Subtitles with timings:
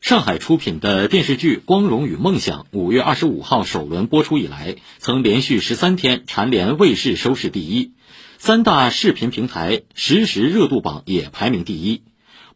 [0.00, 7.92] 上海出品的电视剧《光荣与梦想》五月二十五号首轮播出以来，曾连续十三天蝉联卫视收视第一，
[8.38, 12.02] 三大视频平台实时热度榜也排名第一。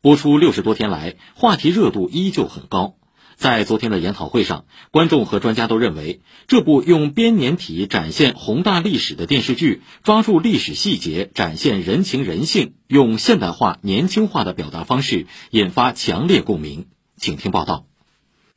[0.01, 2.95] 播出六十多天来，话题热度依旧很高。
[3.35, 16.87] 在昨天的研讨会上，观众和专家都认为，这部用编年体展现宏大历史的电视剧，抓住历史细节，展现人情人性，用现代化、年轻化的表达方式，引发强烈共鸣。
[17.23, 17.85] 请听报道。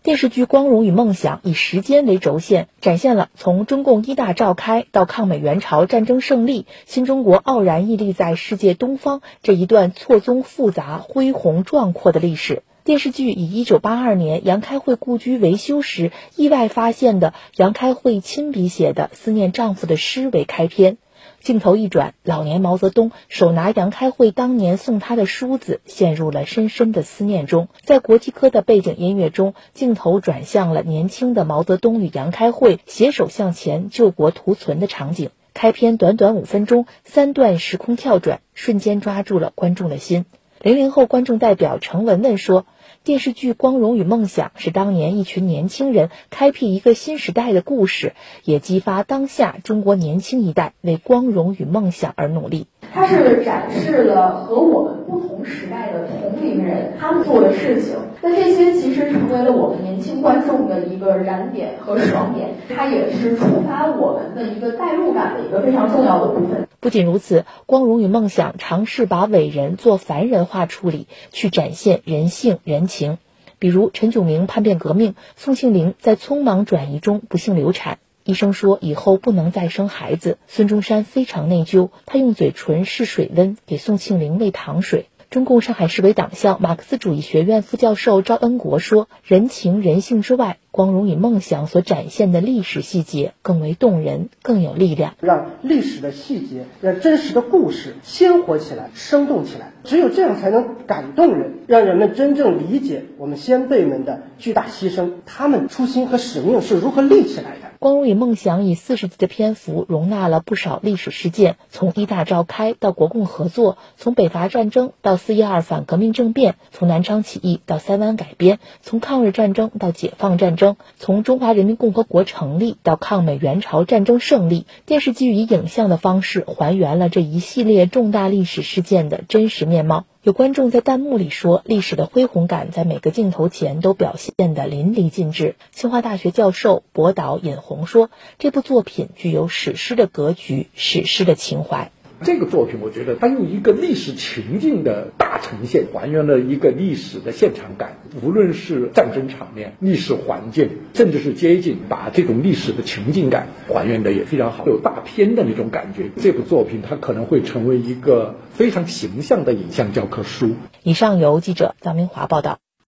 [0.02, 12.64] 电视剧《光荣与梦想》以时间为轴线，展现了从中共一大召开到抗美援朝战争胜利，新中国傲然屹立在世界东方这一段错综复杂、恢宏壮阔的历史。
[12.84, 20.98] 电视剧以1982年杨开慧故居维修时意外发现的杨开慧亲笔写的思念丈夫的诗为开篇。
[21.42, 27.68] 镜头一转，老年毛泽东手拿杨开慧当年送他的梳子，陷入了深深的思念中。
[27.84, 35.30] 在国际科的背景音乐中，镜头转向了年轻的毛泽东与杨开慧携手向前救国图存的场景。
[35.54, 40.26] 开篇短短五分钟，三段时空跳转，瞬间抓住了观众的心。
[40.62, 42.66] 零零后观众代表程文文说。
[43.06, 52.66] 电视剧《光荣与梦想》是当年一群年轻人开辟一个新时代的故事，也激发当下中国年轻一代为光荣与梦想而努力。
[52.96, 66.70] 它是展示了和我们不同时代的同龄人他们做的事情，那这些其实成为了我们年轻观众的一个燃点和爽点，它也是触发我们的一个代入感的一个非常重要的部分。
[66.80, 73.18] 不仅如此，《光荣与梦想》尝试把伟人做凡人化处理，去展现人性人情，
[73.60, 77.98] 比如陈炯明叛变革命，宋庆龄在匆忙转移中不幸流产。
[78.26, 85.06] 医生说以后不能再生孩子，孙中山非常内疚，他用嘴唇试水温给宋庆龄喂糖水。
[85.30, 95.14] 中共上海市委党校马克思主义学院副教授赵恩国说：“人情人性之外，光荣与梦想所展现的历史细节更为动人，更有力量。
[95.20, 99.74] 让历史的细节，让真实的故事鲜活起来，生动起来。
[99.84, 124.66] 只有这样才能感动人，让人们真正理解我们先辈们的巨大牺牲，他们初心和使命是如何立起来的。”《光荣与梦想》以四十集的篇幅容纳了不少历史事件，从一大召开到国共合作，从北伐战争到四一二反革命政变，从南昌起义到三湾改编，从抗日战争到解放战争，从中华人民共和国成立到抗美援朝战争胜利。
[124.88, 130.06] 电视剧以影像的方式还原了这一系列重大历史事件的真实面貌。
[130.26, 138.10] 有观众在弹幕里说：“历史的恢弘感在每个镜头前都表现得淋漓尽致。”清华大学教授博导尹红说
[138.40, 141.92] ：“这部作品具有史诗的格局，史诗的情怀。”
[142.26, 148.00] 这个作品，我觉得它用一个历史情境的大呈现，还原了一个历史的现场感。
[148.24, 156.10] 无论是战争场面、历史环境，甚至是街景，把这种历史的情境感还原的也非常好，有大片的那种感觉。
[156.18, 160.56] 这部作品它可能会成为一个非常形象的影像教科书。
[160.82, 162.65] 以上由记者张明华报道。